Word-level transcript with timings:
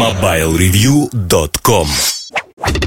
MobileReview.com 0.00 2.15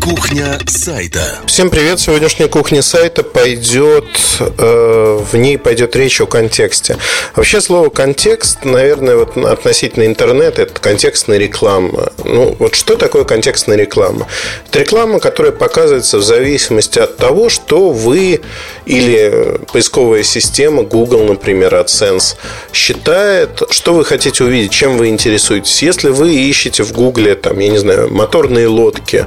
Кухня 0.01 0.57
сайта. 0.65 1.39
Всем 1.45 1.69
привет! 1.69 1.99
Сегодняшняя 1.99 2.47
кухня 2.47 2.81
сайта 2.81 3.21
пойдет, 3.21 4.05
э, 4.39 5.19
в 5.31 5.35
ней 5.35 5.57
пойдет 5.57 5.95
речь 5.95 6.21
о 6.21 6.25
контексте. 6.25 6.97
Вообще 7.35 7.59
слово 7.59 7.89
контекст, 7.89 8.63
наверное, 8.63 9.17
вот 9.17 9.35
относительно 9.37 10.05
интернета, 10.05 10.61
это 10.61 10.79
контекстная 10.79 11.37
реклама. 11.37 12.13
Ну, 12.23 12.55
вот 12.59 12.75
что 12.75 12.95
такое 12.95 13.25
контекстная 13.25 13.77
реклама? 13.77 14.27
Это 14.69 14.79
реклама, 14.79 15.19
которая 15.19 15.51
показывается 15.51 16.17
в 16.17 16.23
зависимости 16.23 16.99
от 16.99 17.17
того, 17.17 17.49
что 17.49 17.89
вы 17.89 18.41
или 18.85 19.59
поисковая 19.71 20.23
система 20.23 20.83
Google, 20.83 21.25
например, 21.25 21.75
AdSense, 21.75 22.35
считает, 22.73 23.63
что 23.69 23.93
вы 23.93 24.05
хотите 24.05 24.43
увидеть, 24.43 24.71
чем 24.71 24.97
вы 24.97 25.09
интересуетесь. 25.09 25.83
Если 25.83 26.09
вы 26.09 26.35
ищете 26.35 26.83
в 26.83 26.93
Google, 26.93 27.35
там, 27.35 27.59
я 27.59 27.69
не 27.69 27.77
знаю, 27.77 28.11
моторные 28.13 28.67
лодки, 28.67 29.25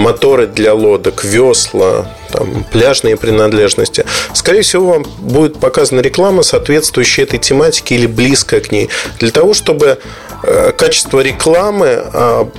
моторы 0.00 0.46
для 0.46 0.74
лодок, 0.74 1.24
весла, 1.24 2.06
там, 2.32 2.64
пляжные 2.72 3.16
принадлежности. 3.16 4.04
Скорее 4.34 4.62
всего, 4.62 4.92
вам 4.92 5.04
будет 5.18 5.60
показана 5.60 6.00
реклама, 6.00 6.42
соответствующая 6.42 7.22
этой 7.22 7.38
тематике 7.38 7.94
или 7.94 8.06
близкая 8.06 8.60
к 8.60 8.72
ней. 8.72 8.88
Для 9.18 9.30
того, 9.30 9.54
чтобы 9.54 9.98
э, 10.42 10.72
качество 10.72 11.20
рекламы 11.20 11.86
а, 12.12 12.50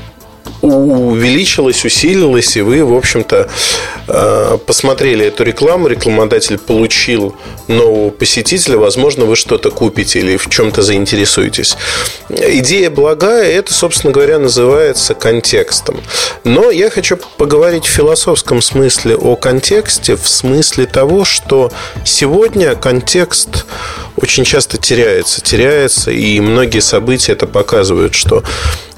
увеличилось, 0.76 1.86
усилилось, 1.86 2.58
и 2.58 2.62
вы, 2.62 2.84
в 2.84 2.94
общем-то, 2.94 3.50
э, 4.08 4.58
посмотрели 4.66 5.26
эту 5.26 5.44
рекламу, 5.44 5.88
рекламодатель 5.88 6.58
получил 6.58 7.36
нового 7.68 8.10
посетителя, 8.10 8.78
возможно, 8.78 9.26
вы 9.26 9.36
что-то 9.36 9.72
купите 9.72 10.20
или 10.20 10.38
в 10.38 10.50
чем-то 10.50 10.82
заинтересуетесь. 10.82 11.78
Идея 12.30 12.90
благая, 12.90 13.52
это, 13.52 13.74
собственно 13.74 14.14
говоря, 14.14 14.40
называется 14.40 15.14
контекстом. 15.14 16.02
Но 16.44 16.72
я 16.72 16.90
хочу 16.90 17.18
поговорить 17.38 17.86
в 17.86 17.90
философском 17.90 18.62
смысле 18.62 19.16
о 19.16 19.36
контексте, 19.36 20.16
в 20.16 20.28
смысле 20.28 20.86
того, 20.86 21.26
что 21.26 21.72
сегодня 22.06 22.76
контекст 22.76 23.66
очень 24.16 24.44
часто 24.44 24.78
теряется, 24.78 25.42
теряется, 25.42 26.12
и 26.12 26.40
многие 26.40 26.80
события 26.80 27.34
это 27.34 27.48
показывают, 27.48 28.14
что 28.14 28.44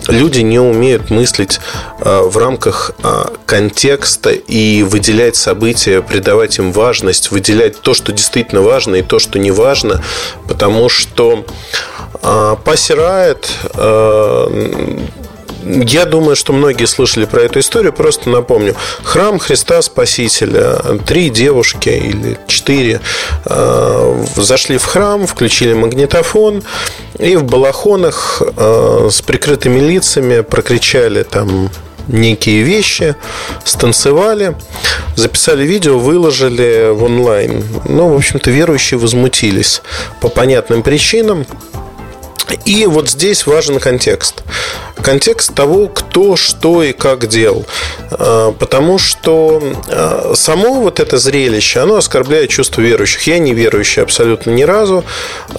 люди 0.08 0.40
не 0.40 0.59
умеют 0.59 1.09
мыслить 1.09 1.59
э, 2.00 2.22
в 2.22 2.38
рамках 2.38 2.92
э, 3.04 3.26
контекста 3.46 4.32
и 4.32 4.84
выделять 4.84 5.36
события, 5.36 6.02
придавать 6.02 6.58
им 6.60 6.72
важность, 6.72 7.32
выделять 7.32 7.82
то, 7.82 7.94
что 7.94 8.12
действительно 8.12 8.62
важно, 8.62 8.95
и 8.95 9.02
то, 9.02 9.20
что 9.20 9.40
не 9.40 9.52
важно, 9.52 10.04
потому 10.48 10.90
что 10.90 11.45
посирает 12.64 13.50
э, 13.73 15.00
я 15.66 16.06
думаю, 16.06 16.36
что 16.36 16.53
многие 16.53 16.86
слышали 16.86 17.25
про 17.25 17.42
эту 17.42 17.59
историю. 17.59 17.94
Просто 17.94 18.30
напомню. 18.30 18.75
Храм 19.03 19.39
Христа 19.39 19.81
Спасителя. 19.81 20.75
Три 21.05 21.30
девушки 21.30 21.89
или 21.89 22.38
четыре 22.47 23.02
э, 23.45 24.25
зашли 24.36 24.78
в 24.78 24.86
храм, 24.86 25.28
включили 25.28 25.73
магнитофон 25.73 26.64
и 27.20 27.36
в 27.36 27.44
балахонах 27.44 28.42
э, 28.42 29.09
с 29.11 29.22
прикрытыми 29.22 29.80
лицами 29.80 30.42
прокричали 30.42 31.23
там 31.23 31.70
некие 32.08 32.64
вещи, 32.64 33.16
станцевали, 33.64 34.55
записали 35.16 35.64
видео, 35.64 35.98
выложили 36.00 36.89
в 36.92 37.03
онлайн. 37.03 37.64
Ну, 37.86 38.09
в 38.09 38.16
общем-то, 38.16 38.52
верующие 38.52 39.00
возмутились 39.00 39.81
по 40.22 40.30
понятным 40.30 40.83
причинам. 40.83 41.45
И 42.66 42.86
вот 42.86 43.09
здесь 43.09 43.45
важен 43.45 43.80
контекст. 43.80 44.44
Контекст 45.02 45.53
того, 45.53 45.88
кто, 45.88 46.36
что 46.36 46.83
и 46.83 46.94
как 46.94 47.27
делал. 47.27 47.66
А, 48.11 48.52
потому 48.53 48.97
что 48.97 49.61
а, 49.88 50.33
само 50.36 50.81
вот 50.81 50.99
это 50.99 51.17
зрелище, 51.17 51.80
оно 51.80 51.97
оскорбляет 51.97 52.49
чувство 52.49 52.81
верующих. 52.81 53.27
Я 53.27 53.39
не 53.39 53.53
верующий 53.53 54.02
абсолютно 54.02 54.52
ни 54.52 54.64
разу, 54.64 55.03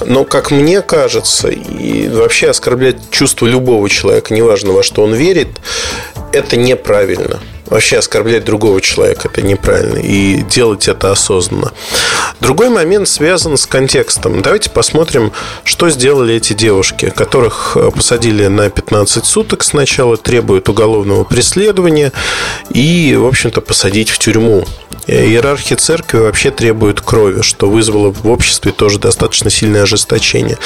но, 0.04 0.24
как 0.24 0.50
мне 0.50 0.82
кажется, 0.82 1.48
и 1.48 2.08
вообще 2.08 2.50
оскорблять 2.50 2.96
чувство 3.10 3.46
любого 3.46 3.88
человека, 3.90 4.32
неважно 4.32 4.72
во 4.72 4.82
что 4.82 5.02
он 5.02 5.14
верит, 5.14 5.48
это 6.32 6.56
неправильно. 6.56 7.40
Вообще 7.66 7.98
оскорблять 7.98 8.44
другого 8.44 8.80
человека 8.80 9.28
это 9.32 9.40
неправильно. 9.42 9.98
И 9.98 10.42
делать 10.42 10.86
это 10.86 11.10
осознанно. 11.10 11.72
Другой 12.44 12.68
момент 12.68 13.08
связан 13.08 13.56
с 13.56 13.64
контекстом. 13.64 14.42
Давайте 14.42 14.68
посмотрим, 14.68 15.32
что 15.64 15.88
сделали 15.88 16.34
эти 16.34 16.52
девушки, 16.52 17.08
которых 17.08 17.74
э, 17.74 17.90
посадили 17.90 18.48
на 18.48 18.68
15 18.68 19.24
суток 19.24 19.64
сначала, 19.64 20.18
требуют 20.18 20.68
уголовного 20.68 21.24
преследования 21.24 22.12
и, 22.68 23.16
в 23.18 23.24
общем-то, 23.24 23.62
посадить 23.62 24.10
в 24.10 24.18
тюрьму. 24.18 24.66
Э, 25.06 25.24
иерархия 25.24 25.78
церкви 25.78 26.18
вообще 26.18 26.50
требует 26.50 27.00
крови, 27.00 27.40
что 27.40 27.70
вызвало 27.70 28.12
в 28.12 28.28
обществе 28.28 28.72
тоже 28.72 28.98
достаточно 28.98 29.48
сильное 29.48 29.84
ожесточение. 29.84 30.58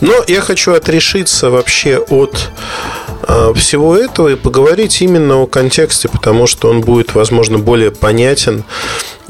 Но 0.00 0.14
я 0.26 0.40
хочу 0.40 0.72
отрешиться 0.72 1.50
вообще 1.50 1.98
от 1.98 2.48
всего 3.54 3.96
этого 3.96 4.28
и 4.28 4.36
поговорить 4.36 5.02
именно 5.02 5.42
о 5.42 5.46
контексте, 5.46 6.08
потому 6.08 6.46
что 6.46 6.68
он 6.70 6.80
будет, 6.80 7.14
возможно, 7.14 7.58
более 7.58 7.90
понятен 7.90 8.64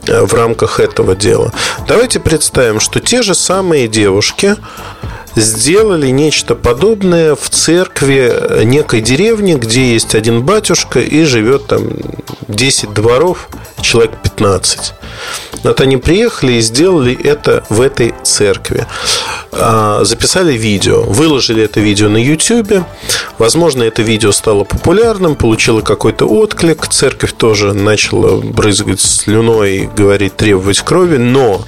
э, 0.07 0.23
в 0.23 0.35
рамках 0.35 0.81
этого 0.81 1.15
дела. 1.17 1.53
Давайте 1.89 2.21
представим, 2.21 2.81
что 2.81 3.01
те 3.01 3.23
же 3.23 3.35
самые 3.35 3.89
девушки 3.89 4.57
сделали 5.35 6.09
нечто 6.09 6.55
подобное 6.55 7.35
в 7.35 7.49
церкви 7.51 8.65
некой 8.65 9.01
деревни, 9.01 9.55
где 9.55 9.93
есть 9.93 10.15
один 10.15 10.43
батюшка 10.43 11.01
и 11.01 11.25
живет 11.25 11.67
там 11.67 11.89
10 12.49 12.93
дворов, 12.93 13.49
человек 13.81 14.13
15. 14.23 14.95
Вот 15.67 15.81
они 15.81 15.97
приехали 15.97 16.55
и 16.55 16.61
сделали 16.61 17.19
это 17.25 17.65
в 17.69 17.81
этой 17.81 18.15
церкви. 18.23 18.87
А, 19.53 20.05
записали 20.05 20.53
видео, 20.53 21.03
выложили 21.03 21.63
это 21.63 21.81
видео 21.81 22.09
на 22.09 22.19
YouTube. 22.19 22.85
Возможно, 23.39 23.83
это 23.83 24.03
видео 24.03 24.31
стало 24.31 24.63
популярным, 24.63 25.35
получило 25.35 25.81
какой-то 25.81 26.27
отклик. 26.27 26.87
Церковь 26.87 27.33
тоже 27.33 27.73
начала 27.73 28.41
брызгать 28.41 29.01
слюной 29.01 29.91
говорить, 29.97 30.37
требовать 30.37 30.81
крови. 30.81 31.17
Но 31.17 31.65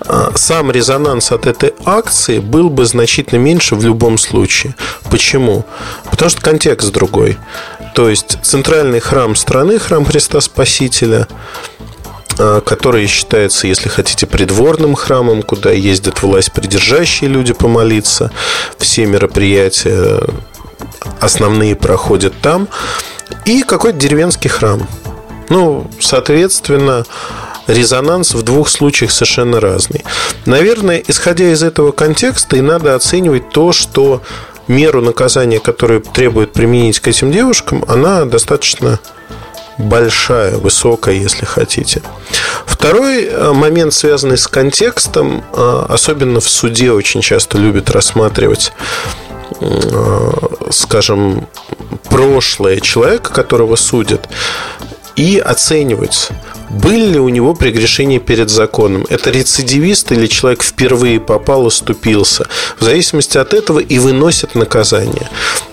а, 0.00 0.32
сам 0.34 0.70
резонанс 0.70 1.32
от 1.32 1.46
этой 1.46 1.74
акции 1.84 2.40
был 2.40 2.68
бы 2.68 2.84
значительно 2.84 3.38
меньше 3.38 3.74
в 3.74 3.84
любом 3.84 4.18
случае. 4.18 4.74
Почему? 5.10 5.64
Потому 6.10 6.30
что 6.30 6.40
контекст 6.40 6.92
другой. 6.92 7.38
То 7.94 8.08
есть 8.08 8.38
центральный 8.42 9.00
храм 9.00 9.36
страны, 9.36 9.78
храм 9.78 10.04
Христа 10.04 10.40
Спасителя, 10.40 11.28
который 12.64 13.06
считается, 13.06 13.66
если 13.66 13.88
хотите, 13.88 14.26
придворным 14.26 14.94
храмом, 14.94 15.42
куда 15.42 15.70
ездят 15.70 16.22
власть 16.22 16.52
придержащие 16.52 17.30
люди 17.30 17.52
помолиться. 17.52 18.30
Все 18.78 19.06
мероприятия 19.06 20.20
основные 21.20 21.76
проходят 21.76 22.34
там. 22.40 22.68
И 23.44 23.62
какой-то 23.62 23.98
деревенский 23.98 24.50
храм. 24.50 24.86
Ну, 25.48 25.90
соответственно, 26.00 27.04
резонанс 27.66 28.34
в 28.34 28.42
двух 28.42 28.68
случаях 28.68 29.10
совершенно 29.10 29.60
разный. 29.60 30.04
Наверное, 30.46 31.02
исходя 31.06 31.50
из 31.50 31.62
этого 31.62 31.92
контекста, 31.92 32.56
и 32.56 32.60
надо 32.60 32.94
оценивать 32.94 33.50
то, 33.50 33.72
что 33.72 34.22
меру 34.68 35.02
наказания, 35.02 35.60
которую 35.60 36.00
требует 36.02 36.52
применить 36.52 37.00
к 37.00 37.08
этим 37.08 37.32
девушкам, 37.32 37.84
она 37.88 38.24
достаточно 38.24 39.00
большая, 39.82 40.56
высокая, 40.56 41.14
если 41.14 41.44
хотите. 41.44 42.02
Второй 42.66 43.24
э, 43.24 43.52
момент, 43.52 43.92
связанный 43.92 44.38
с 44.38 44.46
контекстом, 44.48 45.44
э, 45.52 45.86
особенно 45.88 46.40
в 46.40 46.48
суде 46.48 46.92
очень 46.92 47.20
часто 47.20 47.58
любят 47.58 47.90
рассматривать 47.90 48.72
э, 49.60 50.30
скажем, 50.70 51.48
прошлое 52.08 52.80
человека, 52.80 53.32
которого 53.32 53.76
судят, 53.76 54.28
и 55.16 55.38
оценивать, 55.38 56.30
были 56.72 57.12
ли 57.12 57.18
у 57.18 57.28
него 57.28 57.54
прегрешения 57.54 58.18
перед 58.18 58.50
законом. 58.50 59.06
Это 59.08 59.30
рецидивист 59.30 60.12
или 60.12 60.26
человек 60.26 60.62
впервые 60.62 61.20
попал, 61.20 61.66
оступился. 61.66 62.46
В 62.78 62.84
зависимости 62.84 63.38
от 63.38 63.54
этого 63.54 63.78
и 63.78 63.98
выносят 63.98 64.54
наказание. 64.54 65.28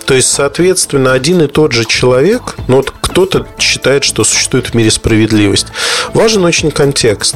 То 0.05 0.15
есть, 0.15 0.29
соответственно, 0.29 1.13
один 1.13 1.41
и 1.43 1.47
тот 1.47 1.71
же 1.71 1.85
человек, 1.85 2.55
ну 2.67 2.77
вот 2.77 2.91
кто-то 3.09 3.47
считает, 3.59 4.03
что 4.03 4.23
существует 4.23 4.67
в 4.67 4.73
мире 4.73 4.91
справедливость. 4.91 5.67
Важен 6.13 6.45
очень 6.45 6.71
контекст. 6.71 7.35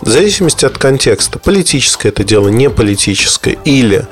В 0.00 0.08
зависимости 0.08 0.64
от 0.64 0.78
контекста, 0.78 1.38
политическое 1.38 2.08
это 2.08 2.24
дело, 2.24 2.48
не 2.48 2.70
политическое, 2.70 3.58
или 3.64 4.06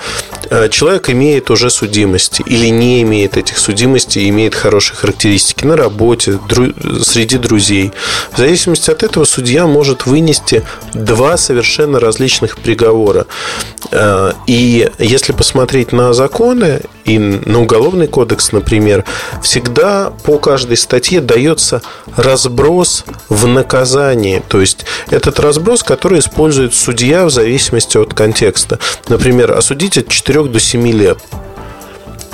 э, 0.51 0.69
человек 0.69 1.09
имеет 1.11 1.51
уже 1.51 1.71
судимости, 1.71 2.43
или 2.47 2.67
не 2.69 3.03
имеет 3.03 3.37
этих 3.37 3.59
судимостей, 3.59 4.29
имеет 4.29 4.55
хорошие 4.55 4.97
характеристики 4.97 5.65
на 5.65 5.77
работе, 5.77 6.39
дру, 6.49 6.73
среди 7.03 7.39
друзей. 7.39 7.93
В 8.33 8.39
зависимости 8.39 8.88
от 8.89 9.03
этого 9.03 9.25
судья 9.25 9.67
может 9.67 10.07
вынести 10.07 10.63
два 10.95 11.37
совершенно 11.37 12.01
различных 12.01 12.59
приговора. 12.59 13.27
Э, 13.91 14.33
и 14.47 14.91
если 14.99 15.33
посмотреть 15.33 15.93
на 15.93 16.13
законы 16.13 16.81
и 17.05 17.19
на 17.19 17.61
уголовный 17.61 18.07
кодекс, 18.07 18.53
например, 18.53 19.05
всегда 19.43 20.13
по 20.25 20.39
каждой 20.39 20.77
статье 20.77 21.21
дается 21.21 21.83
разброс 22.17 23.05
в 23.29 23.47
наказании. 23.47 24.43
То 24.49 24.61
есть 24.61 24.85
этот 25.11 25.41
разброс, 25.41 25.83
который 25.83 26.19
использует 26.19 26.75
судья 26.75 27.25
в 27.25 27.31
зависимости 27.31 27.97
от 27.97 28.15
контекста. 28.15 28.79
Например, 29.09 29.53
осудить 29.53 29.99
от 29.99 30.09
4 30.09 30.45
до 30.45 30.61
7 30.61 30.89
лет. 30.93 31.19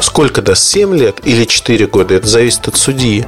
Сколько 0.01 0.43
даст? 0.43 0.65
7 0.65 0.95
лет 0.97 1.21
или 1.25 1.45
4 1.45 1.87
года? 1.87 2.15
Это 2.15 2.27
зависит 2.27 2.67
от 2.69 2.77
судьи. 2.77 3.27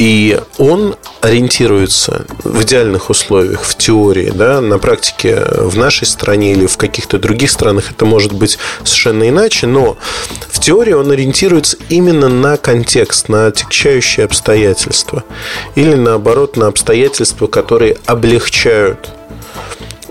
И 0.00 0.40
он 0.56 0.96
ориентируется 1.20 2.24
в 2.42 2.62
идеальных 2.62 3.10
условиях, 3.10 3.64
в 3.64 3.76
теории, 3.76 4.32
да, 4.34 4.62
на 4.62 4.78
практике 4.78 5.44
в 5.58 5.76
нашей 5.76 6.06
стране 6.06 6.52
или 6.52 6.64
в 6.64 6.78
каких-то 6.78 7.18
других 7.18 7.50
странах 7.50 7.90
это 7.90 8.06
может 8.06 8.32
быть 8.32 8.58
совершенно 8.82 9.28
иначе, 9.28 9.66
но 9.66 9.98
в 10.48 10.58
теории 10.58 10.94
он 10.94 11.10
ориентируется 11.10 11.76
именно 11.90 12.30
на 12.30 12.56
контекст, 12.56 13.28
на 13.28 13.48
отягчающие 13.48 14.24
обстоятельства 14.24 15.22
или 15.74 15.96
наоборот 15.96 16.56
на 16.56 16.68
обстоятельства, 16.68 17.46
которые 17.46 17.98
облегчают 18.06 19.10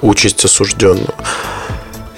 участь 0.01 0.45
осужденного. 0.45 1.15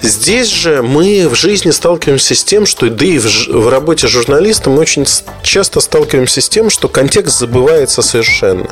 Здесь 0.02 0.48
же 0.48 0.82
мы 0.82 1.28
в 1.28 1.36
жизни 1.36 1.70
сталкиваемся 1.70 2.34
с 2.34 2.42
тем, 2.42 2.66
что 2.66 2.90
да 2.90 3.06
и 3.06 3.18
в, 3.18 3.46
в 3.46 3.68
работе 3.68 4.08
журналиста 4.08 4.68
мы 4.68 4.80
очень 4.80 5.06
часто 5.44 5.80
сталкиваемся 5.80 6.40
с 6.40 6.48
тем, 6.48 6.70
что 6.70 6.88
контекст 6.88 7.38
забывается 7.38 8.02
совершенно. 8.02 8.68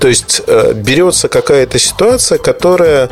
То 0.00 0.08
есть 0.08 0.42
э, 0.46 0.74
берется 0.74 1.28
какая-то 1.28 1.78
ситуация, 1.78 2.36
которая 2.36 3.08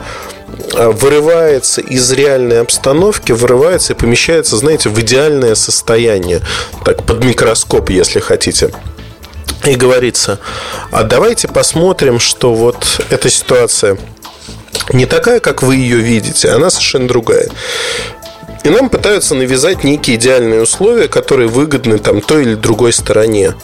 э, 0.75 0.89
вырывается 0.91 1.81
из 1.81 2.13
реальной 2.13 2.61
обстановки, 2.61 3.33
вырывается 3.33 3.95
и 3.95 3.97
помещается, 3.97 4.59
знаете, 4.59 4.91
в 4.91 5.01
идеальное 5.01 5.55
состояние, 5.55 6.43
так 6.85 7.03
под 7.05 7.25
микроскоп, 7.25 7.89
если 7.89 8.21
хотите. 8.21 8.73
И 9.65 9.75
говорится, 9.75 10.39
а 10.91 11.03
давайте 11.03 11.49
посмотрим, 11.49 12.21
что 12.21 12.55
вот 12.55 13.01
эта 13.09 13.31
ситуация 13.31 13.99
не 14.93 15.07
такая, 15.07 15.41
как 15.41 15.63
вы 15.63 15.77
ее 15.77 15.99
видите, 15.99 16.51
она 16.51 16.71
совершенно 16.71 17.09
другая. 17.09 17.49
И 18.65 18.71
нам 18.71 18.89
пытаются 18.89 19.35
навязать 19.35 19.85
некие 19.85 20.17
идеальные 20.17 20.63
условия, 20.63 21.09
которые 21.09 21.49
выгодны 21.49 21.99
там 21.99 22.21
той 22.21 22.43
или 22.43 22.55
другой 22.55 22.93
стороне. 22.93 23.55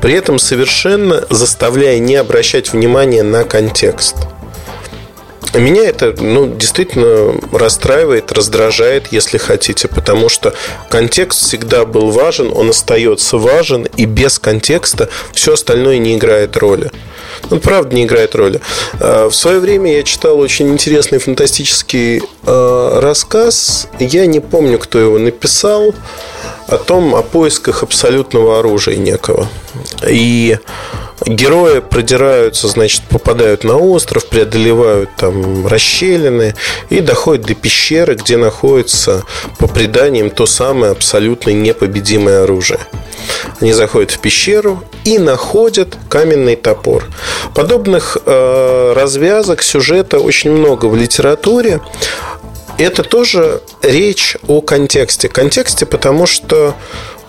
При 0.00 0.14
этом 0.14 0.38
совершенно 0.38 1.24
заставляя 1.30 1.98
не 1.98 2.16
обращать 2.16 2.72
внимания 2.72 3.22
на 3.22 3.44
контекст. 3.44 4.16
Меня 5.54 5.84
это 5.84 6.14
ну, 6.18 6.54
действительно 6.54 7.34
расстраивает, 7.52 8.32
раздражает, 8.32 9.08
если 9.10 9.36
хотите, 9.36 9.86
потому 9.86 10.30
что 10.30 10.54
контекст 10.88 11.42
всегда 11.42 11.84
был 11.84 12.10
важен, 12.10 12.50
он 12.54 12.70
остается 12.70 13.36
важен, 13.36 13.86
и 13.96 14.06
без 14.06 14.38
контекста 14.38 15.10
все 15.34 15.52
остальное 15.54 15.98
не 15.98 16.16
играет 16.16 16.56
роли. 16.56 16.90
Он 17.50 17.60
правда 17.60 17.94
не 17.94 18.04
играет 18.04 18.34
роли. 18.34 18.60
А, 19.00 19.28
в 19.28 19.34
свое 19.34 19.60
время 19.60 19.96
я 19.96 20.02
читал 20.02 20.38
очень 20.38 20.68
интересный 20.70 21.18
фантастический 21.18 22.22
а, 22.44 23.00
рассказ. 23.00 23.88
Я 23.98 24.26
не 24.26 24.40
помню, 24.40 24.78
кто 24.78 24.98
его 24.98 25.18
написал. 25.18 25.94
О 26.68 26.78
том, 26.78 27.14
о 27.14 27.22
поисках 27.22 27.82
абсолютного 27.82 28.60
оружия 28.60 28.96
некого. 28.96 29.48
И 30.08 30.56
герои 31.26 31.80
продираются, 31.80 32.68
значит, 32.68 33.02
попадают 33.08 33.64
на 33.64 33.76
остров, 33.76 34.26
преодолевают 34.26 35.10
там 35.16 35.66
расщелины 35.66 36.54
и 36.90 37.00
доходят 37.00 37.46
до 37.46 37.54
пещеры, 37.54 38.14
где 38.14 38.36
находится, 38.36 39.24
по 39.58 39.66
преданиям, 39.66 40.30
то 40.30 40.46
самое 40.46 40.92
абсолютно 40.92 41.50
непобедимое 41.50 42.42
оружие. 42.42 42.80
Они 43.60 43.72
заходят 43.72 44.10
в 44.10 44.18
пещеру 44.18 44.82
и 45.04 45.18
находят 45.18 45.96
каменный 46.08 46.56
топор. 46.56 47.04
Подобных 47.54 48.18
э, 48.24 48.92
развязок 48.94 49.62
сюжета 49.62 50.18
очень 50.18 50.50
много 50.50 50.86
в 50.86 50.96
литературе. 50.96 51.80
Это 52.78 53.02
тоже 53.02 53.62
речь 53.82 54.36
о 54.48 54.60
контексте. 54.60 55.28
Контексте, 55.28 55.86
потому 55.86 56.26
что 56.26 56.74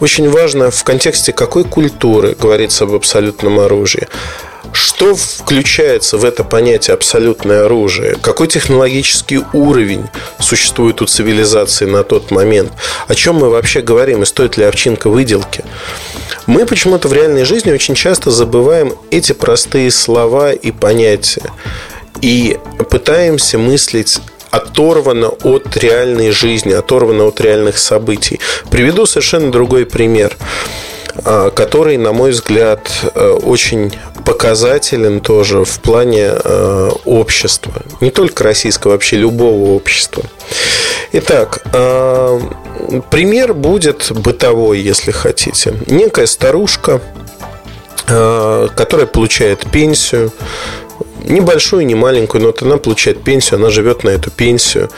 очень 0.04 0.30
важно 0.30 0.70
в 0.70 0.84
контексте 0.84 1.32
какой 1.32 1.64
культуры 1.64 2.36
говорится 2.38 2.84
об 2.84 2.94
абсолютном 2.94 3.62
оружии. 3.62 4.10
Что 4.74 5.16
включается 5.16 6.18
в 6.18 6.26
это 6.26 6.44
понятие 6.44 6.94
абсолютное 6.94 7.64
оружие? 7.66 8.18
Какой 8.22 8.48
технологический 8.48 9.40
уровень 9.54 10.06
существует 10.40 11.02
у 11.02 11.06
цивилизации 11.06 11.86
на 11.86 12.04
тот 12.04 12.32
момент? 12.32 12.74
О 13.08 13.16
чем 13.16 13.36
мы 13.36 13.50
вообще 13.50 13.82
говорим 13.82 14.24
и 14.24 14.26
стоит 14.26 14.58
ли 14.58 14.66
овчинка 14.66 15.10
выделки? 15.10 15.64
Мы 16.48 16.66
почему-то 16.66 17.08
в 17.08 17.14
реальной 17.14 17.46
жизни 17.46 17.72
очень 17.72 17.96
часто 17.96 18.30
забываем 18.30 18.94
эти 19.10 19.32
простые 19.32 19.90
слова 19.90 20.52
и 20.52 20.72
понятия 20.72 21.50
и 22.22 22.58
пытаемся 22.90 23.58
мыслить 23.58 24.20
оторвано 24.54 25.30
от 25.30 25.76
реальной 25.78 26.30
жизни, 26.30 26.74
оторвано 26.74 27.26
от 27.26 27.42
реальных 27.42 27.80
событий. 27.80 28.40
Приведу 28.70 29.08
совершенно 29.08 29.52
другой 29.52 29.88
пример 29.88 30.38
а, 31.26 31.50
который, 31.50 31.98
на 31.98 32.12
мой 32.12 32.32
взгляд, 32.32 32.90
э, 33.14 33.30
очень 33.30 33.94
показателен 34.26 35.22
тоже 35.22 35.64
в 35.64 35.80
плане 35.80 36.32
э, 36.34 36.90
общества. 37.06 37.74
Не 38.02 38.10
только 38.10 38.44
российского, 38.44 38.92
вообще 38.92 39.18
любого 39.18 39.76
общества. 39.76 40.24
Итак, 41.12 41.62
э, 41.72 42.40
пример 43.12 43.54
будет 43.54 44.12
бытовой, 44.12 44.80
если 44.80 45.12
хотите. 45.12 45.76
Некая 45.88 46.26
старушка, 46.26 47.02
которая 48.06 49.08
получает 49.08 49.72
пенсию, 49.72 50.32
небольшую, 51.24 51.86
не 51.86 51.96
маленькую, 51.96 52.42
но 52.42 52.48
вот 52.48 52.62
она 52.62 52.78
получает 52.78 53.24
пенсию, 53.24 53.60
она 53.60 53.70
живет 53.70 54.04
на 54.04 54.10
эту 54.10 54.31
пенсию. 54.31 54.90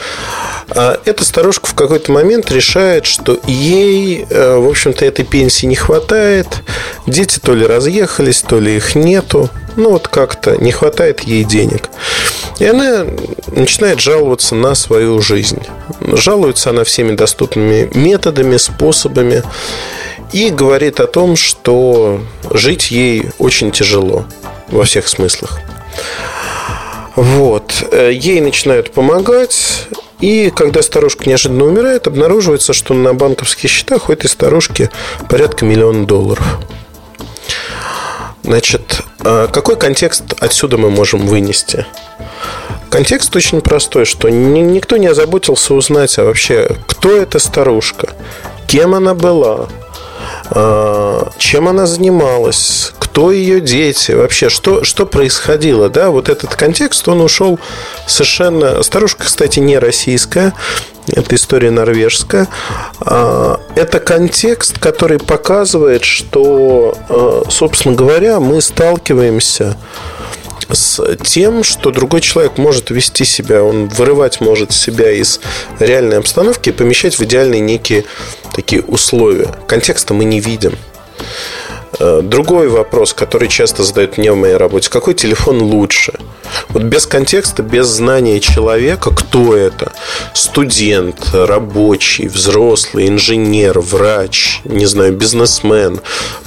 А 0.68 1.00
эта 1.04 1.24
старушка 1.24 1.68
в 1.68 1.74
какой-то 1.74 2.10
момент 2.12 2.50
решает, 2.50 3.06
что 3.06 3.38
ей, 3.46 4.26
э, 4.28 4.56
в 4.56 4.68
общем-то, 4.68 5.04
этой 5.04 5.24
пенсии 5.24 5.66
не 5.66 5.76
хватает. 5.76 6.48
Дети 7.06 7.38
то 7.38 7.54
ли 7.54 7.64
разъехались, 7.66 8.42
то 8.42 8.58
ли 8.58 8.76
их 8.76 8.94
нету. 8.94 9.48
Ну, 9.76 9.90
вот 9.90 10.08
как-то 10.08 10.56
не 10.56 10.72
хватает 10.72 11.20
ей 11.20 11.44
денег. 11.44 11.90
И 12.58 12.64
она 12.64 13.06
начинает 13.48 14.00
жаловаться 14.00 14.54
на 14.54 14.74
свою 14.74 15.20
жизнь. 15.20 15.62
Жалуется 16.00 16.70
она 16.70 16.84
всеми 16.84 17.14
доступными 17.14 17.90
методами, 17.94 18.56
способами. 18.56 19.42
И 20.32 20.50
говорит 20.50 20.98
о 20.98 21.06
том, 21.06 21.36
что 21.36 22.20
жить 22.50 22.90
ей 22.90 23.26
очень 23.38 23.70
тяжело 23.70 24.24
во 24.68 24.84
всех 24.84 25.06
смыслах. 25.08 25.60
Вот. 27.16 27.84
Э, 27.90 28.10
ей 28.12 28.40
начинают 28.40 28.92
помогать. 28.92 29.88
И 30.20 30.50
когда 30.54 30.82
старушка 30.82 31.28
неожиданно 31.28 31.64
умирает, 31.64 32.06
обнаруживается, 32.06 32.72
что 32.72 32.94
на 32.94 33.14
банковских 33.14 33.70
счетах 33.70 34.08
у 34.08 34.12
этой 34.12 34.28
старушки 34.28 34.90
порядка 35.28 35.64
миллиона 35.64 36.06
долларов. 36.06 36.58
Значит, 38.42 39.02
а 39.20 39.48
какой 39.48 39.76
контекст 39.76 40.22
отсюда 40.40 40.78
мы 40.78 40.88
можем 40.88 41.26
вынести? 41.26 41.84
Контекст 42.90 43.34
очень 43.34 43.60
простой, 43.60 44.04
что 44.04 44.28
никто 44.28 44.96
не 44.96 45.08
озаботился 45.08 45.74
узнать, 45.74 46.16
а 46.18 46.24
вообще, 46.24 46.76
кто 46.86 47.10
эта 47.10 47.38
старушка, 47.40 48.10
кем 48.68 48.94
она 48.94 49.14
была, 49.14 49.68
а, 50.50 51.28
чем 51.38 51.68
она 51.68 51.86
занималась, 51.86 52.92
кто 53.16 53.32
ее 53.32 53.62
дети, 53.62 54.12
вообще, 54.12 54.50
что, 54.50 54.84
что 54.84 55.06
происходило, 55.06 55.88
да, 55.88 56.10
вот 56.10 56.28
этот 56.28 56.54
контекст, 56.54 57.08
он 57.08 57.22
ушел 57.22 57.58
совершенно... 58.06 58.82
Старушка, 58.82 59.24
кстати, 59.24 59.58
не 59.58 59.78
российская, 59.78 60.52
это 61.10 61.34
история 61.34 61.70
норвежская. 61.70 62.46
А, 63.00 63.58
это 63.74 64.00
контекст, 64.00 64.78
который 64.78 65.18
показывает, 65.18 66.04
что, 66.04 66.94
а, 67.08 67.44
собственно 67.48 67.94
говоря, 67.94 68.38
мы 68.38 68.60
сталкиваемся 68.60 69.78
с 70.70 71.00
тем, 71.24 71.64
что 71.64 71.92
другой 71.92 72.20
человек 72.20 72.58
может 72.58 72.90
вести 72.90 73.24
себя, 73.24 73.64
он 73.64 73.88
вырывать 73.88 74.42
может 74.42 74.72
себя 74.72 75.10
из 75.10 75.40
реальной 75.78 76.18
обстановки 76.18 76.68
и 76.68 76.72
помещать 76.72 77.18
в 77.18 77.22
идеальные 77.22 77.62
некие 77.62 78.04
такие 78.52 78.82
условия. 78.82 79.54
Контекста 79.66 80.12
мы 80.12 80.24
не 80.24 80.38
видим. 80.38 80.76
Э, 81.98 82.20
другой 82.22 82.68
вопрос, 82.68 83.14
который 83.14 83.48
часто 83.48 83.82
задают 83.82 84.18
мне 84.18 84.32
в 84.32 84.36
моей 84.36 84.56
работе. 84.56 84.90
Какой 84.90 85.14
телефон 85.14 85.62
лучше? 85.62 86.12
Вот 86.68 86.82
без 86.82 87.06
контекста, 87.06 87.62
без 87.62 87.86
знания 87.86 88.40
человека, 88.40 89.10
кто 89.10 89.56
это? 89.56 89.92
Студент, 90.34 91.30
рабочий, 91.32 92.28
взрослый, 92.28 93.08
инженер, 93.08 93.80
врач, 93.80 94.60
не 94.64 94.86
знаю, 94.86 95.12
бизнесмен, 95.12 96.00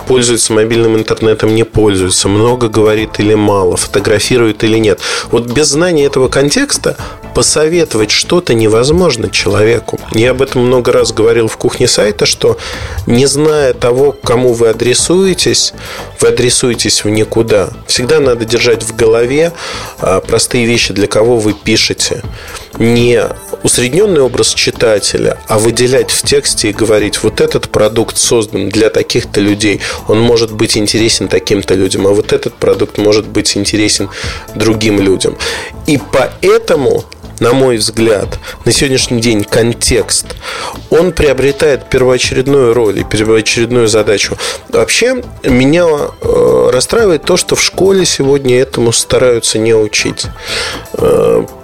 пользуется 0.08 0.54
мобильным 0.54 0.96
интернетом, 0.96 1.56
не 1.56 1.64
пользуется, 1.64 2.28
много 2.28 2.70
говорит 2.70 3.20
или 3.20 3.34
мало, 3.34 3.78
фотографирует 3.78 4.64
или 4.64 4.78
нет. 4.78 5.00
Вот 5.32 5.48
без 5.48 5.68
знания 5.68 6.06
этого 6.06 6.28
контекста 6.28 6.96
посоветовать 7.34 8.12
что-то 8.12 8.54
невозможно 8.54 9.30
человеку. 9.30 10.00
Я 10.12 10.32
об 10.32 10.42
этом 10.42 10.66
много 10.66 10.92
раз 10.92 11.12
говорил 11.12 11.48
в 11.48 11.58
кухне 11.58 11.88
сайта, 11.88 12.26
что 12.26 12.58
не 13.06 13.26
зная 13.26 13.74
того, 13.74 14.12
кому 14.12 14.54
вы 14.54 14.70
адресуетесь, 14.70 15.74
вы 16.20 16.30
адресуетесь 16.30 17.04
в 17.04 17.10
никуда. 17.10 17.70
Всегда 17.88 18.20
надо 18.20 18.46
держать 18.46 18.84
в 18.84 18.96
голове 18.96 19.54
а, 20.00 20.22
простые 20.22 20.66
вещи, 20.66 20.94
для 20.94 21.08
кого 21.08 21.38
вы 21.38 21.54
пишете. 21.54 22.24
Не 22.78 23.24
усредненный 23.64 24.22
образ 24.22 24.54
читателя, 24.54 25.38
а 25.48 25.60
выделять 25.60 26.12
в 26.12 26.24
тексте 26.24 26.70
и 26.70 26.74
говорить, 26.74 27.24
вот 27.24 27.42
этот 27.42 27.70
продукт 27.70 28.18
создан 28.18 28.70
для 28.70 28.90
таких-то 28.90 29.42
людей, 29.42 29.82
он 30.08 30.20
может 30.20 30.52
быть 30.52 30.78
интересен 30.78 31.28
таким-то 31.28 31.74
людям, 31.74 32.08
а 32.08 32.12
вот 32.12 32.32
этот 32.34 32.54
продукт 32.56 32.98
может 32.98 33.28
быть 33.28 33.58
интересен 33.58 34.10
другим 34.56 35.00
людям. 35.00 35.38
И 35.88 36.00
поэтому 36.12 37.04
на 37.40 37.54
мой 37.54 37.78
взгляд, 37.78 38.40
на 38.66 38.72
сегодняшний 38.72 39.22
день 39.22 39.44
контекст, 39.44 40.36
он 40.90 41.12
приобретает 41.12 41.90
первоочередную 41.90 42.74
роль 42.74 43.00
и 43.00 43.04
первоочередную 43.04 43.88
задачу. 43.88 44.38
Вообще, 44.70 45.24
меня 45.44 45.86
э, 45.88 46.70
расстраивает 46.72 47.24
то, 47.24 47.38
что 47.38 47.56
в 47.56 47.64
школе 47.64 48.06
сегодня 48.06 48.60
этому 48.60 48.92
стараются 48.92 49.60
не 49.60 49.74
учить. 49.74 50.26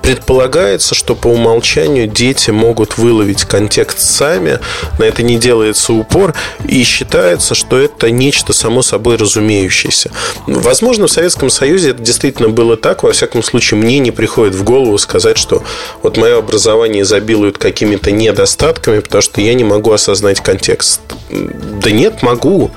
Предполагается, 0.05 0.93
что 0.93 1.15
по 1.15 1.27
умолчанию 1.29 2.05
дети 2.05 2.51
могут 2.51 2.99
выловить 2.99 3.45
контекст 3.45 3.99
сами, 3.99 4.59
на 4.99 5.03
это 5.03 5.23
не 5.23 5.37
делается 5.37 5.93
упор, 5.93 6.35
и 6.67 6.83
считается, 6.83 7.55
что 7.55 7.79
это 7.79 8.11
нечто 8.11 8.53
само 8.53 8.83
собой 8.83 9.15
разумеющееся. 9.15 10.11
Возможно, 10.45 11.07
в 11.07 11.11
Советском 11.11 11.49
Союзе 11.49 11.89
это 11.89 12.03
действительно 12.03 12.49
было 12.49 12.77
так, 12.77 13.01
во 13.01 13.13
всяком 13.13 13.41
случае, 13.41 13.79
мне 13.79 13.97
не 13.97 14.11
приходит 14.11 14.53
в 14.53 14.63
голову 14.63 14.99
сказать, 14.99 15.39
что 15.39 15.63
вот 16.03 16.17
мое 16.17 16.37
образование 16.37 17.01
изобилует 17.01 17.57
какими-то 17.57 18.11
недостатками, 18.11 18.99
потому 18.99 19.23
что 19.23 19.41
я 19.41 19.55
не 19.55 19.63
могу 19.63 19.91
осознать 19.91 20.39
контекст. 20.39 21.01
Да 21.31 21.89
нет, 21.89 22.21
могу. 22.21 22.69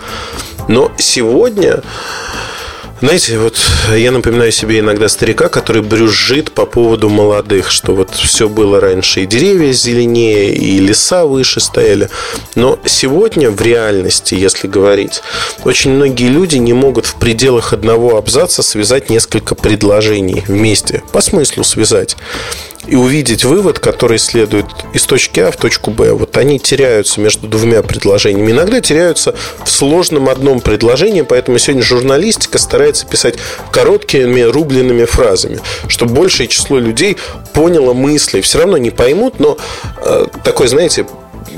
Но 0.66 0.90
сегодня 0.98 1.82
знаете, 3.00 3.38
вот 3.38 3.56
я 3.94 4.10
напоминаю 4.10 4.50
себе 4.50 4.80
иногда 4.80 5.08
старика, 5.08 5.48
который 5.48 5.82
брюзжит 5.82 6.50
по 6.50 6.66
поводу 6.66 7.08
молодых, 7.08 7.70
что 7.70 7.94
вот 7.94 8.10
все 8.14 8.48
было 8.48 8.80
раньше, 8.80 9.22
и 9.22 9.26
деревья 9.26 9.72
зеленее, 9.72 10.52
и 10.52 10.78
леса 10.78 11.24
выше 11.24 11.60
стояли. 11.60 12.08
Но 12.56 12.78
сегодня 12.86 13.50
в 13.50 13.60
реальности, 13.62 14.34
если 14.34 14.66
говорить, 14.66 15.22
очень 15.64 15.92
многие 15.92 16.28
люди 16.28 16.56
не 16.56 16.72
могут 16.72 17.06
в 17.06 17.14
пределах 17.14 17.72
одного 17.72 18.16
абзаца 18.16 18.62
связать 18.62 19.10
несколько 19.10 19.54
предложений 19.54 20.44
вместе, 20.48 21.02
по 21.12 21.20
смыслу 21.20 21.62
связать 21.62 22.16
и 22.88 22.96
увидеть 22.96 23.44
вывод, 23.44 23.78
который 23.78 24.18
следует 24.18 24.66
из 24.94 25.04
точки 25.04 25.40
А 25.40 25.50
в 25.50 25.56
точку 25.56 25.90
Б. 25.90 26.12
Вот 26.12 26.36
они 26.36 26.58
теряются 26.58 27.20
между 27.20 27.46
двумя 27.46 27.82
предложениями. 27.82 28.52
Иногда 28.52 28.80
теряются 28.80 29.34
в 29.64 29.70
сложном 29.70 30.28
одном 30.28 30.60
предложении, 30.60 31.22
поэтому 31.22 31.58
сегодня 31.58 31.82
журналистика 31.82 32.58
старается 32.58 33.06
писать 33.06 33.34
короткими 33.70 34.40
рубленными 34.40 35.04
фразами, 35.04 35.60
чтобы 35.88 36.14
большее 36.14 36.48
число 36.48 36.78
людей 36.78 37.16
поняло 37.52 37.92
мысли. 37.92 38.40
Все 38.40 38.58
равно 38.58 38.78
не 38.78 38.90
поймут, 38.90 39.38
но 39.38 39.58
э, 40.04 40.26
такой, 40.44 40.68
знаете, 40.68 41.06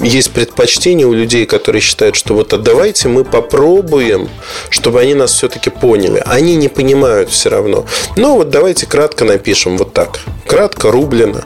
есть 0.00 0.33
предпочтение 0.33 1.07
у 1.07 1.12
людей, 1.12 1.47
которые 1.47 1.83
считают, 1.83 2.16
что 2.16 2.35
вот 2.35 2.52
а 2.52 2.59
давайте 2.59 3.09
мы 3.09 3.25
попробуем, 3.25 4.28
чтобы 4.71 5.00
они 5.00 5.14
нас 5.14 5.33
все-таки 5.33 5.71
поняли. 5.71 6.23
Они 6.26 6.57
не 6.57 6.69
понимают 6.69 7.30
все 7.30 7.50
равно. 7.50 7.87
Но 8.16 8.37
вот 8.37 8.50
давайте 8.50 8.87
кратко 8.87 9.25
напишем 9.25 9.76
вот 9.76 9.92
так. 9.92 10.21
Кратко, 10.47 10.90
рублено, 10.90 11.42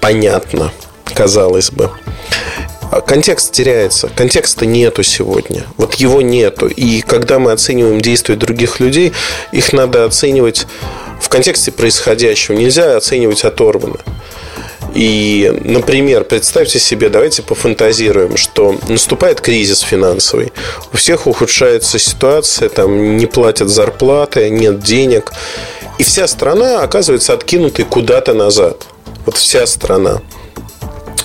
понятно, 0.00 0.72
казалось 1.14 1.70
бы. 1.70 1.90
Контекст 3.06 3.52
теряется. 3.52 4.10
Контекста 4.14 4.66
нету 4.66 5.04
сегодня. 5.04 5.64
Вот 5.76 5.94
его 5.94 6.22
нету. 6.22 6.66
И 6.66 7.02
когда 7.02 7.38
мы 7.38 7.52
оцениваем 7.52 8.00
действия 8.00 8.34
других 8.34 8.80
людей, 8.80 9.12
их 9.52 9.72
надо 9.72 10.04
оценивать 10.04 10.66
в 11.20 11.28
контексте 11.28 11.70
происходящего. 11.70 12.56
Нельзя 12.56 12.96
оценивать 12.96 13.44
оторванно. 13.44 14.00
И, 14.94 15.52
например, 15.64 16.24
представьте 16.24 16.80
себе, 16.80 17.08
давайте 17.08 17.42
пофантазируем, 17.42 18.36
что 18.36 18.76
наступает 18.88 19.40
кризис 19.40 19.80
финансовый, 19.80 20.52
у 20.92 20.96
всех 20.96 21.26
ухудшается 21.26 21.98
ситуация, 21.98 22.68
там 22.68 23.16
не 23.16 23.26
платят 23.26 23.68
зарплаты, 23.68 24.50
нет 24.50 24.80
денег, 24.80 25.32
и 25.98 26.02
вся 26.02 26.26
страна 26.26 26.82
оказывается 26.82 27.32
откинутой 27.34 27.84
куда-то 27.84 28.34
назад. 28.34 28.86
Вот 29.26 29.36
вся 29.36 29.66
страна. 29.66 30.22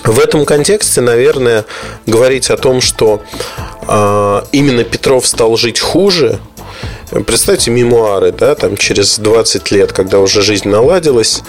В 0.04 0.20
этом 0.20 0.44
контексте, 0.44 1.00
наверное, 1.00 1.64
говорить 2.06 2.50
о 2.50 2.56
том, 2.56 2.80
что 2.80 3.22
э, 3.88 4.42
именно 4.52 4.84
Петров 4.84 5.26
стал 5.26 5.56
жить 5.56 5.80
хуже, 5.80 6.38
Представьте 7.10 7.70
мемуары, 7.70 8.32
да, 8.32 8.56
там 8.56 8.76
через 8.76 9.20
20 9.20 9.70
лет, 9.70 9.92
когда 9.92 10.18
уже 10.18 10.42
жизнь 10.42 10.68
наладилась, 10.68 11.42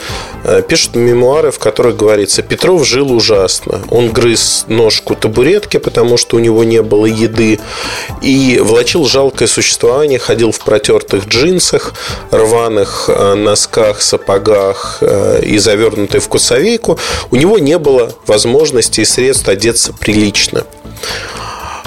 э, 0.43 0.61
пишут 0.61 0.95
мемуары, 0.95 1.49
в 1.49 1.57
которых 1.57 1.97
говорится, 1.97 2.43
Петров 2.43 2.85
жил 2.85 3.11
ужасно. 3.11 3.81
Он 3.89 4.11
грыз 4.11 4.65
ножку 4.67 5.15
табуретки, 5.15 5.77
потому 5.77 6.17
что 6.17 6.35
у 6.35 6.39
него 6.39 6.63
не 6.63 6.83
было 6.83 7.07
еды, 7.07 7.59
и 8.21 8.59
влачил 8.61 9.05
жалкое 9.05 9.47
существование, 9.47 10.19
ходил 10.19 10.51
в 10.51 10.59
протертых 10.59 11.25
джинсах, 11.27 11.93
рваных 12.29 13.05
э, 13.07 13.33
носках, 13.33 14.03
сапогах 14.03 14.99
э, 15.01 15.41
и 15.43 15.57
завернутой 15.57 16.19
в 16.19 16.27
кусовейку. 16.27 16.99
У 17.31 17.35
него 17.35 17.57
не 17.57 17.79
было 17.79 18.13
возможности 18.27 19.01
и 19.01 19.05
средств 19.05 19.49
одеться 19.49 19.91
прилично. 19.91 20.65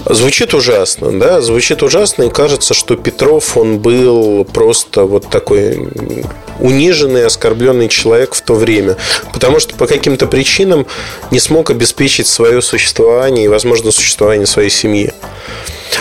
Звучит 0.07 0.55
ужасно, 0.55 1.19
да, 1.19 1.41
звучит 1.41 1.83
ужасно, 1.83 2.25
и 2.25 2.31
кажется, 2.31 2.75
что 2.75 2.97
Петров, 2.97 3.57
он 3.57 3.79
был 3.79 4.45
просто 4.45 5.05
вот 5.05 5.29
такой 5.29 5.89
униженный, 6.59 7.27
оскорбленный 7.27 7.89
человек 7.89 8.35
в 8.35 8.41
то 8.41 8.55
время, 8.55 8.97
потому 9.33 9.61
что 9.61 9.75
по 9.75 9.87
каким-то 9.87 10.27
причинам 10.27 10.87
не 11.31 11.39
смог 11.39 11.71
обеспечить 11.71 12.27
свое 12.27 12.63
существование 12.63 13.45
и, 13.45 13.49
возможно, 13.49 13.91
существование 13.93 14.47
своей 14.47 14.71
семьи. 14.71 15.13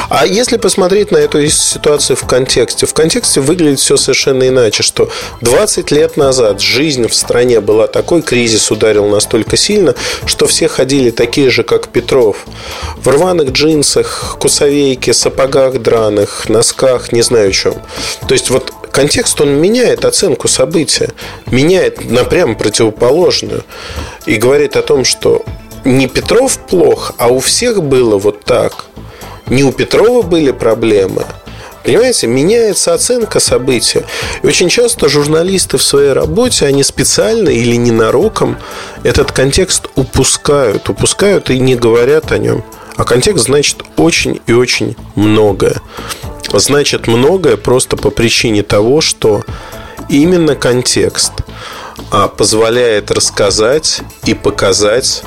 А 0.10 0.26
если 0.26 0.58
посмотреть 0.58 1.12
на 1.12 1.18
эту 1.18 1.48
ситуацию 1.48 2.16
в 2.16 2.26
контексте, 2.26 2.86
в 2.86 2.94
контексте 2.94 3.42
выглядит 3.42 3.80
все 3.80 3.98
совершенно 3.98 4.48
иначе, 4.48 4.84
что 4.84 5.10
20 5.42 5.92
лет 5.92 6.18
назад 6.18 6.62
жизнь 6.62 7.08
в 7.08 7.16
стране 7.16 7.60
была 7.60 7.88
такой, 7.88 8.22
кризис 8.22 8.72
ударил 8.72 9.08
настолько 9.08 9.58
сильно, 9.58 9.96
что 10.26 10.48
все 10.48 10.68
ходили 10.68 11.12
такие 11.12 11.50
же, 11.50 11.64
как 11.64 11.90
Петров, 11.90 12.46
в 12.98 13.08
рваных 13.08 13.52
джинсах, 13.52 14.38
кусовейке, 14.40 15.14
сапогах 15.14 15.82
драных, 15.82 16.50
носках, 16.50 17.12
не 17.12 17.22
знаю 17.22 17.52
чем. 17.52 17.76
То 18.28 18.34
есть 18.34 18.50
вот 18.50 18.74
контекст, 18.92 19.40
он 19.42 19.50
меняет 19.52 20.06
оценку 20.06 20.48
события, 20.48 21.10
меняет 21.48 22.10
на 22.10 22.24
прямо 22.24 22.56
противоположную. 22.56 23.64
И 24.26 24.36
говорит 24.36 24.76
о 24.76 24.82
том, 24.82 25.06
что 25.06 25.44
не 25.86 26.08
Петров 26.08 26.58
плох, 26.68 27.14
а 27.18 27.28
у 27.28 27.40
всех 27.40 27.84
было 27.84 28.18
вот 28.18 28.44
так– 28.44 28.86
не 29.50 29.64
у 29.64 29.72
Петрова 29.72 30.22
были 30.22 30.52
проблемы. 30.52 31.26
Понимаете, 31.84 32.28
меняется 32.28 32.94
оценка 32.94 33.40
события. 33.40 34.06
И 34.44 34.48
очень 34.48 34.70
часто 34.70 35.08
журналисты 35.08 35.78
в 35.78 35.84
своей 35.84 36.12
работе, 36.12 36.66
они 36.66 36.84
специально 36.84 37.50
или 37.50 37.76
ненароком 37.76 38.58
этот 39.04 39.32
контекст 39.32 39.88
упускают. 39.96 40.90
Упускают 40.90 41.50
и 41.50 41.60
не 41.60 41.76
говорят 41.76 42.32
о 42.32 42.38
нем. 42.38 42.64
А 42.98 43.06
контекст 43.06 43.46
значит 43.46 43.82
очень 43.96 44.42
и 44.46 44.52
очень 44.52 44.98
многое. 45.16 45.78
Значит 46.52 47.08
многое 47.08 47.56
просто 47.56 47.96
по 47.96 48.10
причине 48.10 48.62
того, 48.62 49.00
что 49.00 49.44
именно 50.10 50.56
контекст 50.56 51.32
а, 52.12 52.28
позволяет 52.28 53.10
рассказать 53.10 54.02
и 54.26 54.34
показать 54.34 55.24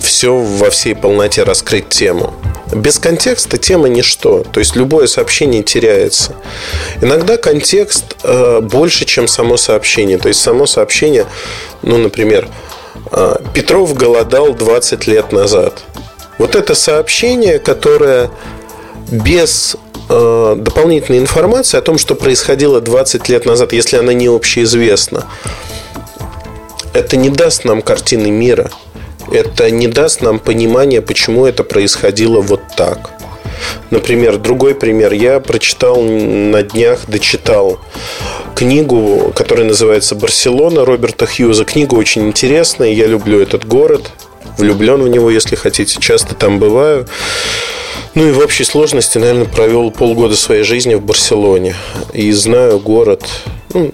все 0.00 0.36
во 0.36 0.70
всей 0.70 0.94
полноте 0.94 1.42
раскрыть 1.42 1.88
тему. 1.88 2.34
Без 2.72 2.98
контекста 2.98 3.58
тема 3.58 3.88
ничто. 3.88 4.42
То 4.42 4.60
есть 4.60 4.74
любое 4.74 5.06
сообщение 5.06 5.62
теряется. 5.62 6.34
Иногда 7.00 7.36
контекст 7.36 8.16
э, 8.24 8.60
больше, 8.60 9.04
чем 9.04 9.28
само 9.28 9.56
сообщение. 9.56 10.18
То 10.18 10.28
есть 10.28 10.40
само 10.40 10.66
сообщение, 10.66 11.26
ну, 11.82 11.98
например, 11.98 12.48
э, 13.12 13.36
Петров 13.54 13.94
голодал 13.94 14.52
20 14.52 15.06
лет 15.06 15.32
назад. 15.32 15.84
Вот 16.38 16.56
это 16.56 16.74
сообщение, 16.74 17.58
которое 17.60 18.30
без 19.10 19.76
э, 20.08 20.54
дополнительной 20.58 21.20
информации 21.20 21.78
о 21.78 21.82
том, 21.82 21.98
что 21.98 22.16
происходило 22.16 22.80
20 22.80 23.28
лет 23.28 23.46
назад, 23.46 23.72
если 23.72 23.96
она 23.96 24.12
не 24.12 24.26
общеизвестна, 24.26 25.24
это 26.92 27.16
не 27.16 27.30
даст 27.30 27.64
нам 27.64 27.80
картины 27.80 28.30
мира. 28.30 28.70
Это 29.32 29.70
не 29.70 29.88
даст 29.88 30.22
нам 30.22 30.38
понимания, 30.38 31.02
почему 31.02 31.46
это 31.46 31.64
происходило 31.64 32.40
вот 32.40 32.60
так. 32.76 33.10
Например, 33.90 34.38
другой 34.38 34.74
пример. 34.74 35.12
Я 35.12 35.40
прочитал 35.40 36.02
на 36.02 36.62
днях, 36.62 37.06
дочитал 37.08 37.78
книгу, 38.54 39.32
которая 39.34 39.66
называется 39.66 40.14
«Барселона» 40.14 40.84
Роберта 40.84 41.26
Хьюза. 41.26 41.64
Книга 41.64 41.94
очень 41.94 42.28
интересная, 42.28 42.90
я 42.90 43.06
люблю 43.06 43.40
этот 43.40 43.66
город, 43.66 44.10
влюблен 44.58 45.02
в 45.02 45.08
него, 45.08 45.30
если 45.30 45.56
хотите, 45.56 46.00
часто 46.00 46.34
там 46.34 46.58
бываю. 46.58 47.06
Ну 48.14 48.26
и 48.28 48.32
в 48.32 48.38
общей 48.38 48.64
сложности, 48.64 49.18
наверное, 49.18 49.44
провел 49.44 49.90
полгода 49.90 50.36
своей 50.36 50.62
жизни 50.62 50.94
в 50.94 51.02
Барселоне. 51.02 51.74
И 52.14 52.32
знаю 52.32 52.78
город, 52.78 53.24
ну, 53.74 53.92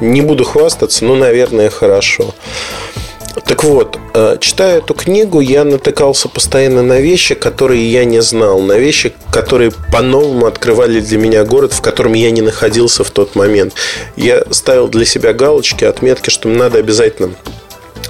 не 0.00 0.20
буду 0.20 0.44
хвастаться, 0.44 1.04
но, 1.04 1.16
наверное, 1.16 1.68
хорошо. 1.70 2.34
Так 3.46 3.62
вот, 3.62 3.96
э, 4.14 4.38
читая 4.40 4.78
эту 4.78 4.92
книгу, 4.92 5.40
я 5.40 5.62
натыкался 5.64 6.28
постоянно 6.28 6.82
на 6.82 7.00
вещи, 7.00 7.36
которые 7.36 7.90
я 7.90 8.04
не 8.04 8.20
знал, 8.20 8.60
на 8.60 8.76
вещи, 8.76 9.14
которые 9.30 9.70
по-новому 9.92 10.46
открывали 10.46 11.00
для 11.00 11.16
меня 11.16 11.44
город, 11.44 11.72
в 11.72 11.80
котором 11.80 12.14
я 12.14 12.32
не 12.32 12.40
находился 12.40 13.04
в 13.04 13.10
тот 13.10 13.36
момент. 13.36 13.74
Я 14.16 14.42
ставил 14.50 14.88
для 14.88 15.04
себя 15.04 15.32
галочки, 15.32 15.84
отметки, 15.84 16.30
что 16.30 16.48
надо 16.48 16.78
обязательно 16.78 17.34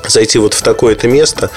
зайти 0.09 0.39
вот 0.39 0.55
в 0.55 0.63
такое-то 0.63 1.07
место, 1.07 1.51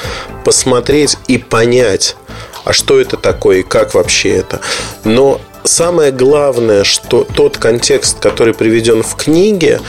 посмотреть 0.44 1.18
и 1.28 1.38
понять, 1.38 2.18
а 2.66 2.74
что 2.74 3.00
это 3.00 3.16
такое 3.16 3.60
и 3.60 3.64
как 3.64 3.94
вообще 3.94 4.32
это. 4.36 4.60
Но 5.06 5.40
самое 5.64 6.12
главное, 6.12 6.84
что 6.84 7.24
тот 7.24 7.58
контекст, 7.58 8.20
который 8.20 8.54
приведен 8.54 9.04
в 9.04 9.16
книге, 9.16 9.80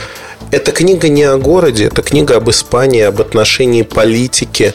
эта 0.49 0.71
книга 0.71 1.07
не 1.07 1.23
о 1.23 1.37
городе, 1.37 1.85
это 1.85 2.01
книга 2.01 2.37
об 2.37 2.49
Испании, 2.49 3.01
об 3.01 3.21
отношении 3.21 3.83
политики 3.83 4.73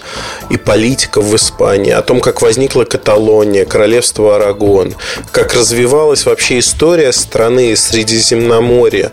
и 0.49 0.57
политиков 0.57 1.25
в 1.25 1.37
Испании, 1.37 1.93
о 1.93 2.03
том, 2.03 2.21
как 2.21 2.43
возникла 2.43 2.85
Каталония, 2.85 3.65
королевство 3.65 4.37
Арагон, 4.37 4.95
как 5.33 5.55
развивалась 5.55 6.25
вообще 6.25 6.61
история 6.61 7.13
страны 7.13 7.77
Средиземноморья, 7.77 9.13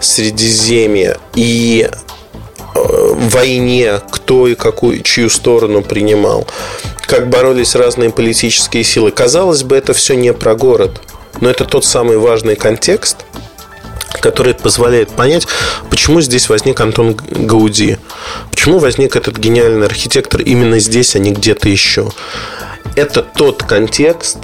Средиземья 0.00 1.18
и 1.34 1.88
э, 1.88 1.94
войне, 2.74 4.00
кто 4.10 4.48
и 4.48 4.54
какую, 4.54 5.02
чью 5.02 5.30
сторону 5.30 5.82
принимал, 5.82 6.46
как 7.06 7.28
боролись 7.28 7.74
разные 7.74 8.10
политические 8.10 8.82
силы. 8.82 9.12
Казалось 9.12 9.62
бы, 9.62 9.76
это 9.76 9.92
все 9.92 10.14
не 10.16 10.32
про 10.32 10.56
город, 10.56 11.00
но 11.40 11.50
это 11.50 11.64
тот 11.64 11.84
самый 11.84 12.18
важный 12.18 12.56
контекст– 12.56 13.18
который 14.24 14.54
позволяет 14.54 15.10
понять, 15.10 15.46
почему 15.90 16.22
здесь 16.22 16.48
возник 16.48 16.80
Антон 16.80 17.14
Гауди, 17.14 17.98
почему 18.50 18.78
возник 18.78 19.16
этот 19.16 19.36
гениальный 19.36 19.86
архитектор 19.86 20.40
именно 20.40 20.78
здесь, 20.78 21.14
а 21.14 21.18
не 21.18 21.32
где-то 21.32 21.68
еще. 21.68 22.10
Это 22.96 23.20
тот 23.20 23.64
контекст, 23.64 24.38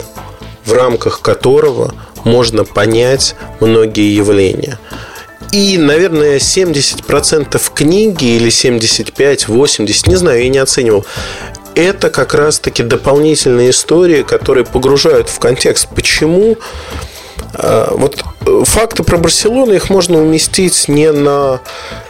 в 0.66 0.74
рамках 0.74 1.22
которого 1.22 1.94
можно 2.24 2.64
понять 2.64 3.36
многие 3.60 4.14
явления. 4.14 4.78
И, 5.50 5.78
наверное, 5.78 6.36
70% 6.36 7.58
книги 7.74 8.36
или 8.36 8.50
75, 8.50 9.48
80, 9.48 10.06
не 10.08 10.16
знаю, 10.16 10.42
я 10.42 10.48
не 10.50 10.58
оценивал, 10.58 11.06
это 11.74 12.10
как 12.10 12.34
раз-таки 12.34 12.82
дополнительные 12.82 13.70
истории, 13.70 14.24
которые 14.24 14.66
погружают 14.66 15.30
в 15.30 15.38
контекст, 15.38 15.88
почему 15.94 16.58
а, 16.58 17.09
вот 17.52 18.22
э, 18.46 18.62
факты 18.64 19.02
про 19.02 19.16
Барселону, 19.16 19.72
их 19.72 19.90
можно 19.90 20.18
уместить 20.18 20.88
не 20.88 21.10
на 21.12 21.60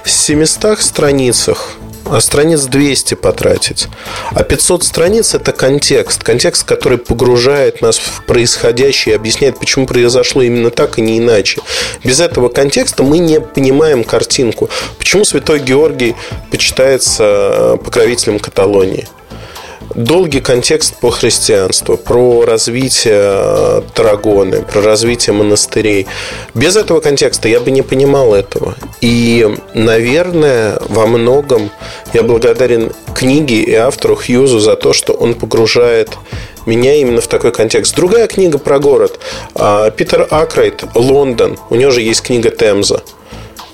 700 0.05 0.81
страницах, 0.81 1.75
а 2.05 2.21
страниц 2.21 2.63
200 2.65 3.15
потратить. 3.15 3.89
А 4.33 4.43
500 4.43 4.85
страниц– 4.85 5.35
это 5.35 5.53
контекст. 5.53 6.23
Контекст, 6.23 6.65
который 6.65 6.99
погружает 6.99 7.83
нас 7.83 7.99
в 7.99 8.25
происходящее 8.27 9.15
и 9.15 9.17
объясняет, 9.17 9.59
почему 9.59 9.87
произошло 9.87 10.43
именно 10.43 10.71
так 10.71 10.99
и 10.99 11.03
не 11.03 11.19
иначе. 11.19 11.61
Без 12.05 12.21
этого 12.21 12.49
контекста 12.49 13.03
мы 13.03 13.19
не 13.19 13.41
понимаем 13.41 14.05
картинку. 14.05 14.69
Почему 14.99 15.25
Святой 15.25 15.61
Георгий 15.61 16.17
почитается 16.51 17.25
э, 17.25 17.77
покровителем 17.83 18.39
Каталонии– 18.39 19.09
долгий 19.95 20.41
контекст 20.41 20.97
по 21.01 21.11
христианству, 21.11 21.97
про 21.97 22.45
развитие 22.45 23.15
э, 23.15 23.83
Тарагоны, 23.95 24.63
про 24.63 24.83
развитие 24.83 25.35
монастырей. 25.35 26.07
Без 26.55 26.77
этого 26.77 27.01
контекста 27.01 27.49
я 27.49 27.61
бы 27.61 27.71
не 27.71 27.83
понимал 27.83 28.35
этого. 28.35 28.75
И, 29.01 29.49
наверное, 29.75 30.79
во 30.89 31.07
многом 31.07 31.71
я 32.13 32.23
благодарен 32.23 32.93
книге 33.15 33.63
и 33.63 33.75
автору 33.75 34.17
Хьюзу 34.17 34.61
за 34.61 34.77
то, 34.77 34.93
что 34.93 35.13
он 35.13 35.35
погружает 35.35 36.11
меня 36.67 36.95
именно 36.95 37.21
в 37.21 37.27
такой 37.27 37.53
контекст. 37.53 37.95
Другая 37.97 38.27
книга 38.27 38.59
про 38.59 38.79
город. 38.79 39.19
А, 39.55 39.91
Питер 39.91 40.27
Акрайт 40.31 40.85
«Лондон». 40.95 41.59
У 41.71 41.75
него 41.75 41.91
же 41.91 42.03
есть 42.03 42.23
книга 42.23 42.51
«Темза». 42.51 43.03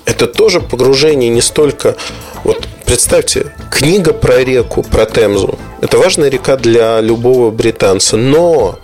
Это 0.05 0.25
тоже 0.27 0.61
погружение 0.61 1.29
не 1.29 1.41
столько... 1.41 1.95
Вот 2.43 2.65
представьте, 2.87 3.53
книга 3.69 4.13
про 4.13 4.43
реку, 4.43 4.81
про 4.81 5.05
Темзу. 5.05 5.59
Это 5.81 5.97
важная 5.97 6.29
река 6.29 6.55
для 6.55 7.01
любого 7.01 7.51
британца, 7.51 8.15
но 8.17 8.79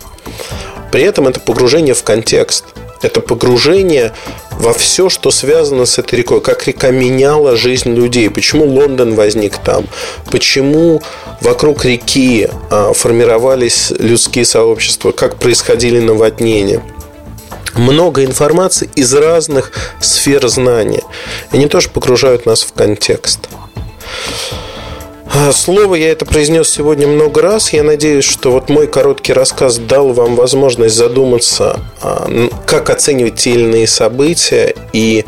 при 0.92 1.02
этом 1.02 1.26
это 1.26 1.40
погружение 1.40 1.94
в 1.94 2.04
контекст. 2.04 2.64
Это 3.02 3.20
погружение 3.20 4.12
во 4.52 4.72
все, 4.72 5.08
что 5.08 5.30
связано 5.30 5.86
с 5.86 5.98
этой 5.98 6.16
рекой. 6.16 6.40
Как 6.40 6.66
река 6.66 6.90
меняла 6.90 7.56
жизнь 7.56 7.94
людей. 7.94 8.30
Почему 8.30 8.66
Лондон 8.66 9.14
возник 9.14 9.58
там. 9.58 9.86
Почему 10.30 11.02
вокруг 11.40 11.84
реки 11.84 12.48
а, 12.70 12.92
формировались 12.92 13.90
людские 13.98 14.44
сообщества. 14.44 15.12
Как 15.12 15.36
происходили 15.36 15.98
наводнения 15.98 16.82
много 17.74 18.24
информации 18.24 18.88
из 18.94 19.12
разных 19.12 19.72
сфер 20.00 20.46
знания. 20.48 21.02
И 21.52 21.56
они 21.56 21.66
тоже 21.66 21.88
погружают 21.88 22.46
нас 22.46 22.62
в 22.62 22.72
контекст. 22.72 23.48
А, 25.36 25.52
слово 25.52 25.96
я 25.96 26.12
это 26.12 26.24
произнес 26.24 26.68
сегодня 26.68 27.08
много 27.08 27.42
раз. 27.42 27.72
Я 27.72 27.82
надеюсь, 27.82 28.24
что 28.24 28.52
вот 28.52 28.68
мой 28.68 28.86
короткий 28.86 29.32
рассказ 29.32 29.78
дал 29.78 30.12
вам 30.12 30.36
возможность 30.36 30.94
задуматься, 30.94 31.80
а, 32.00 32.30
как 32.66 32.88
оценивать 32.88 33.34
те 33.34 33.50
или 33.50 33.64
иные 33.64 33.88
события 33.88 34.72
и 34.92 35.24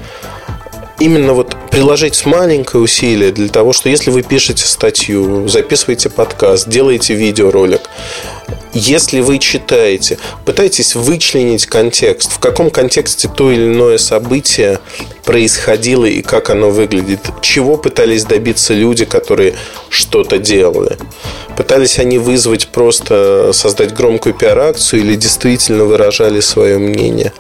именно 0.99 1.33
вот 1.33 1.57
приложить 1.71 2.25
маленькое 2.25 2.83
усилие 2.83 3.33
для 3.33 3.49
того, 3.49 3.73
что 3.73 3.89
если 3.89 4.11
вы 4.11 4.23
пишете 4.23 4.65
статью, 4.65 5.49
записываете 5.49 6.09
подкаст, 6.09 6.69
делаете 6.69 7.15
видеоролик, 7.15 7.83
если 8.73 9.21
вы 9.21 9.39
читаете, 9.39 10.19
пытайтесь 10.45 10.95
вычленить 10.95 11.67
контекст, 11.67 12.33
в 12.33 12.39
каком 12.39 12.71
контексте 12.71 13.29
то 13.29 13.51
или 13.51 13.73
иное 13.73 13.99
событие 13.99 14.81
происходило 15.25 16.05
и 16.05 16.23
как 16.23 16.51
оно 16.51 16.71
выглядит, 16.71 17.21
чего 17.41 17.77
пытались 17.79 18.25
добиться 18.25 18.75
люди, 18.75 19.05
которые 19.05 19.55
что-то 19.89 20.39
делали. 20.39 20.99
Пытались 21.57 21.99
они 21.99 22.19
вызвать 22.19 22.69
просто 22.69 23.51
создать 23.53 23.95
громкую 23.95 24.35
пиар-акцию 24.35 25.01
или 25.01 25.17
действительно 25.17 25.85
выражали 25.85 26.41
свое 26.41 26.79
мнение 26.79 27.33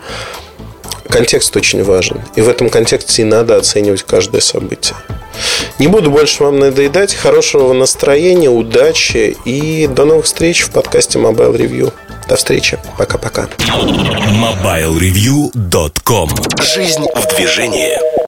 контекст 1.09 1.57
очень 1.57 1.83
важен. 1.83 2.21
И 2.35 2.40
в 2.40 2.49
этом 2.49 2.71
контексте 2.71 3.23
и 3.23 3.25
надо 3.25 3.57
оценивать 3.57 4.03
каждое 4.03 4.40
событие. 4.40 4.97
Не 5.79 5.88
буду 5.88 6.11
больше 6.11 6.45
вам 6.45 6.59
надоедать. 6.59 7.14
Хорошего 7.14 7.73
настроения, 7.73 8.51
удачи 8.51 9.37
и 9.45 9.87
до 9.87 10.05
новых 10.05 10.25
встреч 10.25 10.62
в 10.62 10.71
подкасте 10.71 11.19
Mobile 11.19 11.57
Review. 11.57 11.92
До 12.29 12.37
встречи. 12.37 12.79
Пока-пока. 12.99 13.49
MobileReview.com 13.59 16.31
Жизнь 16.62 17.07
в 17.14 17.37
движении. 17.37 18.26